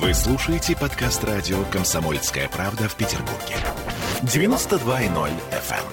[0.00, 3.56] Вы слушаете подкаст радио «Комсомольская правда» в Петербурге.
[4.22, 5.84] 92.0 FM.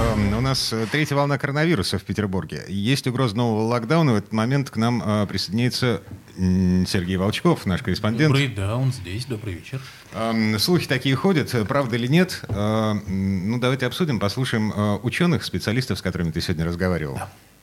[0.00, 2.64] Эм, У нас э, третья волна коронавируса в Петербурге.
[2.68, 4.12] Есть угроза нового локдауна.
[4.12, 6.02] В этот момент к нам э, присоединяется
[6.38, 8.28] м, Сергей Волчков, наш корреспондент.
[8.32, 9.26] Добрый, да, он здесь.
[9.26, 9.80] Добрый вечер.
[10.14, 12.42] Эм, Слухи такие ходят, правда или нет?
[12.48, 17.18] Ну, давайте обсудим, послушаем э, ученых, специалистов, с которыми ты сегодня разговаривал.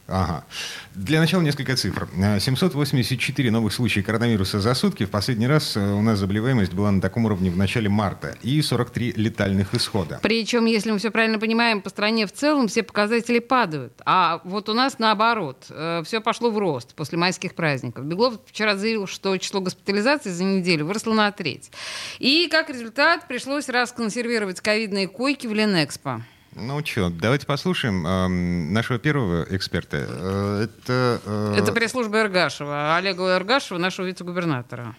[0.07, 0.45] Ага.
[0.95, 2.07] Для начала несколько цифр.
[2.17, 5.05] Э, 784 новых случая коронавируса за сутки.
[5.05, 8.37] В последний раз э, у нас заболеваемость была на таком уровне в начале марта.
[8.41, 10.19] И 43 летальных исхода.
[10.23, 13.93] Причем, если мы все правильно понимаем, по стране в целом все показатели падают.
[14.05, 15.65] А вот у нас наоборот.
[16.05, 18.05] все пошло в рост после майских праздников.
[18.05, 21.69] Беглов вчера заявил, что число госпитализаций за неделю выросло на треть.
[22.19, 26.21] И как результат пришлось расконсервировать ковидные койки в Ленэкспо.
[26.59, 29.97] Ну что, давайте послушаем эм, нашего первого эксперта.
[30.09, 31.21] Э, Это...
[31.23, 34.95] э, Это пресс-служба Эргашева, Олега Эргашева, нашего вице-губернатора.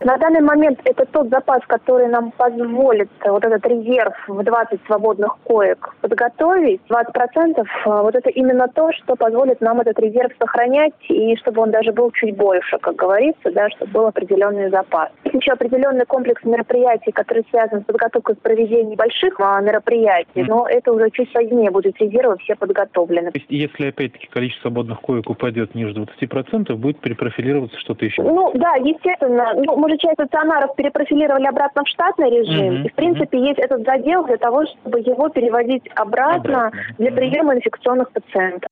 [0.00, 5.36] На данный момент это тот запас, который нам позволит вот этот резерв в 20 свободных
[5.44, 6.80] коек подготовить.
[6.90, 11.70] 20% э, вот это именно то, что позволит нам этот резерв сохранять и чтобы он
[11.70, 15.10] даже был чуть больше, как говорится, да, чтобы был определенный запас.
[15.24, 20.66] Есть еще определенный комплекс мероприятий, который связан с подготовкой к проведению больших а, мероприятий, но
[20.68, 23.30] это уже чуть позднее будут резервы все подготовлены.
[23.30, 28.22] То есть, если опять-таки количество свободных коек упадет ниже 20%, будет перепрофилироваться что-то еще.
[28.22, 29.52] Ну да, естественно.
[29.54, 32.74] Ну, мы же часть стационаров перепрофилировали обратно в штатный режим.
[32.76, 36.80] Мгм, И в принципе есть этот задел для того, чтобы его переводить обратно, Обратно.
[36.98, 38.70] для приема инфекционных пациентов.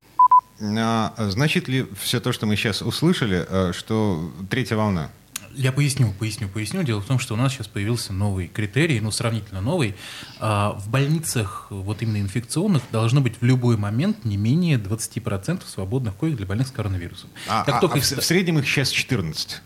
[0.60, 5.10] А значит ли все то, что мы сейчас услышали, э, что третья волна?
[5.54, 6.82] Я поясню, поясню, поясню.
[6.82, 9.94] Дело в том, что у нас сейчас появился новый критерий, ну, сравнительно новый.
[10.40, 16.16] А, В больницах, вот именно инфекционных, должно быть в любой момент не менее 20% свободных
[16.16, 17.28] коек для больных с коронавирусом.
[17.50, 19.60] А, Как а- только а их в среднем их сейчас 14%.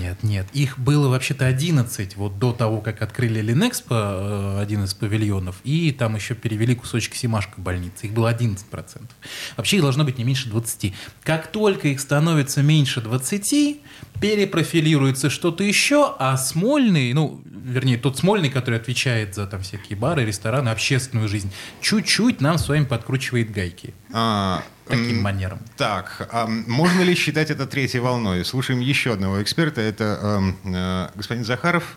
[0.00, 0.46] Нет, нет.
[0.52, 5.92] Их было вообще-то 11 вот до того, как открыли Ленэкспо, э, один из павильонов, и
[5.92, 8.06] там еще перевели кусочек Симашка больницы.
[8.06, 9.10] Их было 11%.
[9.56, 10.94] Вообще их должно быть не меньше 20.
[11.22, 13.80] Как только их становится меньше 20,
[14.20, 20.24] перепрофилируется что-то еще, а Смольный, ну, вернее, тот Смольный, который отвечает за там всякие бары,
[20.24, 21.50] рестораны, общественную жизнь,
[21.80, 23.94] чуть-чуть нам с вами подкручивает гайки.
[24.12, 25.60] А, Таким м, манером.
[25.76, 28.44] Так, а можно ли считать это третьей волной?
[28.44, 29.80] Слушаем еще одного эксперта.
[29.80, 31.96] Это эм, э, господин Захаров.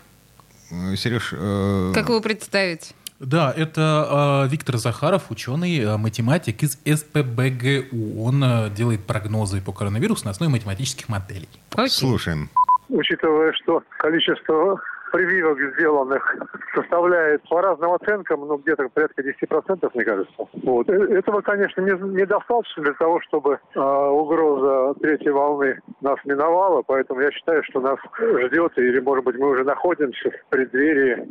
[0.70, 2.94] Э, Сереж, э, Как его представить?
[3.20, 8.22] Да, это э, Виктор Захаров, ученый, э, математик из СПБГУ.
[8.22, 11.48] Он э, делает прогнозы по коронавирусу на основе математических моделей.
[11.74, 11.88] Окей.
[11.88, 12.50] слушаем.
[12.88, 14.80] учитывая, что количество
[15.14, 16.36] прививок сделанных
[16.74, 20.32] составляет по разным оценкам, ну, где-то порядка 10%, мне кажется.
[20.64, 20.88] Вот.
[20.90, 27.20] Э, Этого, конечно, не- недостаточно для того, чтобы э, угроза третьей волны нас миновала, поэтому
[27.20, 31.24] я считаю, что нас ждет, или, может быть, мы уже находимся в преддверии,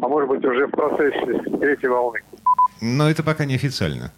[0.00, 2.20] а может быть, уже в процессе третьей волны.
[2.80, 4.12] Но это пока не официально.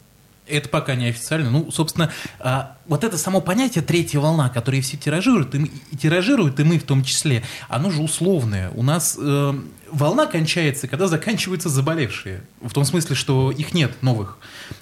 [0.47, 1.49] Это пока не официально.
[1.50, 5.97] Ну, собственно, а, вот это само понятие третья волна, которое все тиражируют, и, мы- и
[5.97, 8.71] тиражируют, и мы в том числе, оно же условное.
[8.75, 9.55] У нас э,
[9.93, 12.43] волна кончается, когда заканчиваются заболевшие.
[12.61, 14.39] В том смысле, что их нет новых.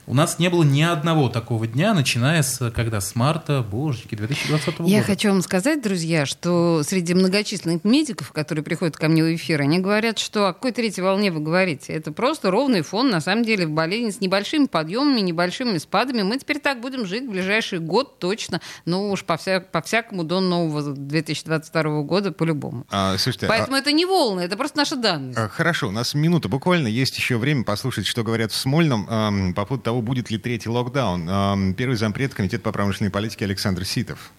[0.07, 3.01] У нас не было ни одного такого дня, начиная с когда?
[3.01, 4.91] С марта, божечки, 2020 года.
[4.91, 9.61] Я хочу вам сказать, друзья, что среди многочисленных медиков, которые приходят ко мне в эфир,
[9.61, 11.93] они говорят, что о какой третьей волне вы говорите.
[11.93, 16.23] Это просто ровный фон, на самом деле, в болезни с небольшими подъемами, небольшими спадами.
[16.23, 20.23] Мы теперь так будем жить в ближайший год точно, ну уж по, вся- по всякому
[20.25, 22.87] до нового 2022 года по-любому.
[22.91, 25.35] А, слушайте, а- Поэтому это не волны, это просто наши данные.
[25.37, 26.89] а, хорошо, у нас минута буквально.
[26.89, 30.69] Есть еще время послушать, что говорят в Смольном эм, по поводу того, будет ли третий
[30.69, 31.29] локдаун.
[31.29, 34.31] Эм, первый зампред Комитета по промышленной политике Александр Ситов.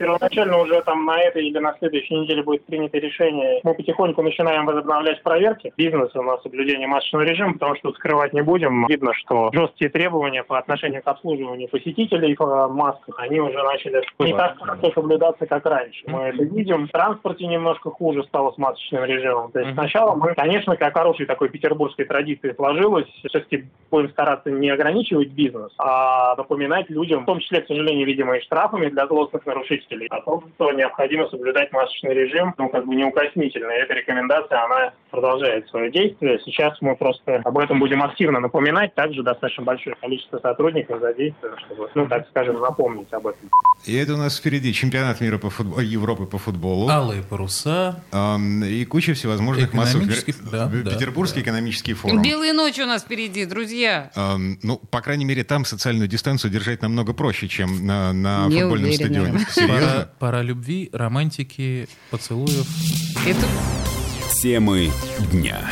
[0.00, 3.60] Первоначально уже там на этой или на следующей неделе будет принято решение.
[3.62, 8.86] Мы потихоньку начинаем возобновлять проверки бизнеса на соблюдение масочного режима, потому что скрывать не будем.
[8.86, 14.32] Видно, что жесткие требования по отношению к обслуживанию посетителей в масках, они уже начали не
[14.32, 16.02] так хорошо соблюдаться, как раньше.
[16.06, 16.88] Мы это видим.
[16.88, 19.52] В транспорте немножко хуже стало с масочным режимом.
[19.52, 24.70] То есть сначала мы, конечно, как хорошей такой петербургской традиции сложилось, все-таки будем стараться не
[24.70, 29.44] ограничивать бизнес, а напоминать людям, в том числе, к сожалению, видимо, и штрафами для злостных
[29.44, 33.70] нарушителей, о том, что необходимо соблюдать масочный режим, ну, как бы неукоснительно.
[33.72, 36.40] И эта рекомендация, она продолжает свое действие.
[36.44, 41.90] Сейчас мы просто об этом будем активно напоминать, также достаточно большое количество сотрудников задействовано, чтобы,
[41.94, 43.48] ну, так скажем, напомнить об этом.
[43.86, 46.88] И это у нас впереди чемпионат мира по футболу, Европы по футболу.
[46.88, 48.02] Алые паруса.
[48.12, 50.08] Эм, и куча всевозможных массовых...
[50.50, 51.50] Да, Петербургский да.
[51.50, 52.22] экономический форум.
[52.22, 54.10] Белые ночи у нас впереди, друзья.
[54.14, 58.60] Эм, ну, по крайней мере, там социальную дистанцию держать намного проще, чем на, на Не
[58.60, 59.38] футбольном уверена.
[59.38, 59.46] стадионе.
[59.80, 60.08] Серьезно?
[60.18, 62.66] пора любви, романтики, поцелуев.
[63.26, 63.46] Это
[64.42, 64.90] Темы
[65.32, 65.70] дня.